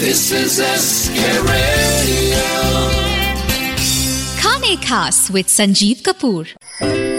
[0.00, 1.12] This is SK
[1.44, 2.46] Radio.
[4.40, 7.09] Khane Khas with Sanjeev Kapoor.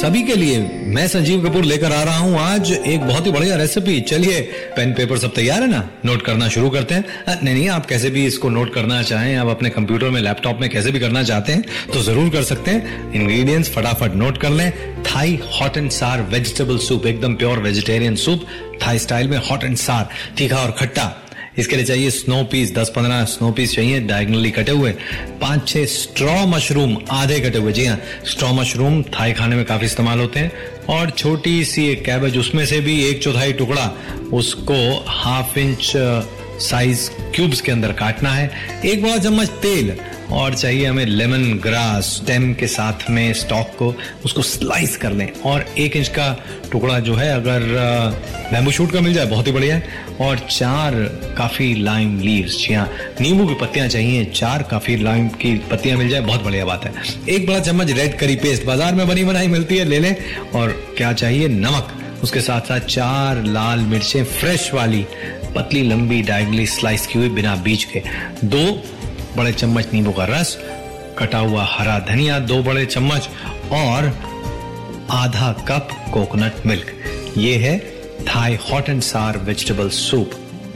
[0.00, 0.58] सभी के लिए
[0.94, 4.40] मैं संजीव कपूर लेकर आ रहा हूँ आज एक बहुत ही बढ़िया रेसिपी चलिए
[4.76, 5.80] पेन पेपर सब तैयार है ना?
[6.04, 7.04] नोट करना शुरू करते हैं।
[7.42, 10.68] नहीं नहीं, आप कैसे भी इसको नोट करना चाहें, आप अपने कंप्यूटर में लैपटॉप में
[10.70, 14.70] कैसे भी करना चाहते हैं तो ज़रूर कर सकते हैं। इंग्रेडिएंट्स फटाफट नोट कर लें।
[15.04, 18.46] Thai hot and sour vegetable soup एकदम pure vegetarian soup
[18.86, 20.08] Thai style में हॉट एंड सार
[20.38, 21.12] तीखा और खट्टा।
[21.58, 24.92] इसके लिए चाहिए स्नो पीस 10-15 स्नो पीस चाहिए डायगनली कटे हुए,
[25.40, 29.86] पाँच छह स्ट्रॉ मशरूम आधे कटे हुए। जी हाँ स्ट्रॉ मशरूम थाई खाने में काफ़ी
[29.86, 30.52] इस्तेमाल होते हैं
[30.90, 33.90] और छोटी सी एक कैबेज उसमें से भी एक चौथाई टुकड़ा,
[34.32, 35.92] उसको हाफ़ इंच
[36.60, 38.50] साइज़ क्यूब्स के अंदर काटना है।
[38.84, 39.94] एक बड़ा चम्मच तेल
[40.32, 43.94] और चाहिए हमें लेमन ग्रास स्टेम के साथ में स्टॉक को,
[44.24, 46.32] उसको स्लाइस कर लें। और एक इंच का
[46.72, 47.62] टुकड़ा जो है, अगर
[48.52, 50.94] बैम्बू शूट का मिल जाए, बहुत ही बढ़िया है। और चार
[51.38, 52.88] काफ़ी लाइम लीव्स जी हाँ
[53.20, 56.92] नींबू की पत्तियाँ चाहिए, चार काफ़ी लाइम की पत्तियाँ मिल जाए, बहुत बढ़िया बात है।
[57.28, 60.14] एक बड़ा चम्मच रेड करी पेस्ट बाज़ार में बनी बनाई मिलती है, ले लें।
[60.54, 61.48] और क्या चाहिए?
[61.48, 65.04] नमक। उसके साथ साथ चार लाल मिर्चें फ्रेश वाली,
[65.54, 68.02] पतली लंबी डायगली स्लाइस की हुई, बिना बीज के।
[68.44, 68.82] दो
[69.36, 70.58] बड़े चम्मच नींबू का रस,
[71.18, 73.28] कटा हुआ हरा धनिया, दो बड़े चम्मच
[73.72, 74.30] और
[75.10, 76.86] आधा कप कोकोनट मिल्क
[77.38, 77.78] ये है
[78.24, 80.30] Thai hot and sour vegetable soup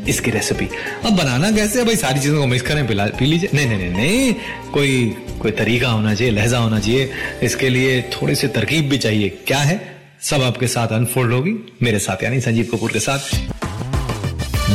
[0.08, 0.68] इसकी रेसिपी
[1.04, 1.96] अब बनाना कैसे है भाई?
[1.96, 4.34] सारी चीज़ों को मिक्स करें, पिला पी लीजिए। नहीं नहीं नहीं नहीं।
[4.72, 7.10] कोई कोई तरीका होना चाहिए, लहजा होना चाहिए।
[7.42, 9.96] इसके लिए थोड़ी सी तरकीब भी चाहिए। क्या है?
[10.22, 13.18] सब आपके साथ अनफोल्ड होगी। मेरे साथ, यानी संजीव कपूर के साथ।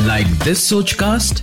[0.06, 1.42] लाइक दिस सोच Sochcast?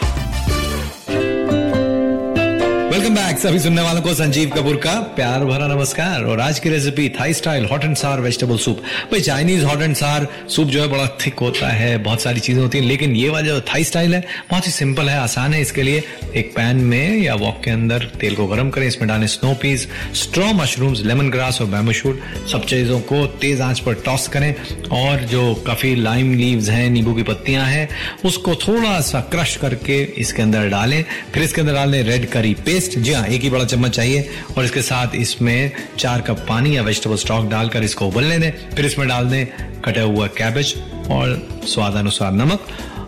[3.31, 7.07] Back सभी सुनने वालों को संजीव कपूर का प्यार भरा नमस्कार। और आज की recipe
[7.09, 8.77] Thai style hot and sour vegetable soup
[9.11, 12.61] भाई Chinese hot and sour soup जो है, बड़ा थिक होता है, बहुत सारी चीज़ें
[12.61, 15.61] होती हैं, लेकिन ये वाला जो थाई स्टाइल है, बहुत ही सिंपल है, आसान है
[15.61, 16.03] इसके लिए।
[16.35, 19.87] एक पैन में या वॉक के अंदर तेल को गर्म करें, इसमें डालें snow peas
[20.23, 22.13] straw mushrooms lemon grass और बैम्बू
[22.51, 24.53] सब चीज़ों को तेज आँच पर टॉस करें,
[24.91, 27.87] और जो काफ़ी लाइम लीव्स हैं, नींबू की पत्तियाँ हैं,
[28.25, 31.03] उसको थोड़ा सा क्रश करके इसके अंदर डालें।
[31.33, 34.65] फिर इसके अंदर डालें रेड करी पेस्ट जी हाँ एक ही बड़ा चम्मच चाहिए और
[34.65, 39.07] इसके साथ इसमें चार कप पानी या वेजिटेबल स्टॉक डालकर इसको उबलने दें। फिर इसमें
[39.07, 39.45] डाल दें
[39.81, 40.73] कटा हुआ कैबेज
[41.11, 41.35] और
[41.67, 42.65] स्वादानुसार नमक।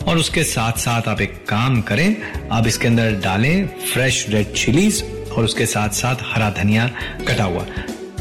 [0.07, 2.15] और उसके साथ साथ आप एक काम करें,
[2.51, 6.87] आप इसके अंदर डालें फ्रेश रेड चिलीज और उसके साथ साथ हरा धनिया
[7.27, 7.65] कटा हुआ।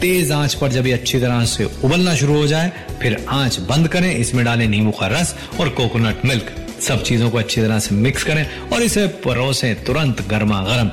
[0.00, 2.72] तेज आँच पर जब ये अच्छी तरह से उबलना शुरू हो जाए,
[3.02, 7.38] फिर आँच बंद करें। इसमें डालें नींबू का रस और कोकोनट मिल्क सब चीज़ों को
[7.38, 10.90] अच्छी तरह से मिक्स करें और इसे परोसें तुरंत गर्मा गर्म।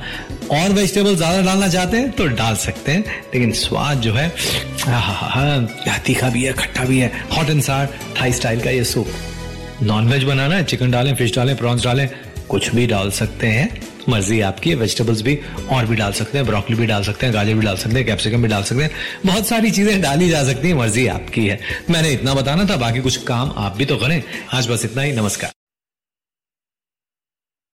[0.52, 4.28] और वेजिटेबल ज़्यादा डालना चाहते हैं तो डाल सकते हैं लेकिन स्वाद जो है
[4.90, 9.08] आहा, तीखा भी है खट्टा भी है hot and sour Thai style का ये सूप
[9.84, 12.10] नॉनवेज बनाना है चिकन डालें फ़िश डालें प्रॉन्स डालें
[12.50, 13.70] कुछ भी डाल सकते हैं
[14.10, 15.38] मर्ज़ी आपकी है वेजिटेबल्स भी
[15.72, 18.06] और भी डाल सकते हैं ब्रोकली भी डाल सकते हैं गाजर भी डाल सकते हैं
[18.06, 18.92] कैप्सिकम भी डाल सकते हैं
[19.26, 23.02] बहुत सारी चीज़ें डाली जा सकती हैं मर्ज़ी आपकी है। मैंने इतना बताना था बाकी
[23.02, 24.22] कुछ काम आप भी तो करें।
[24.54, 25.59] आज बस इतना ही नमस्कार।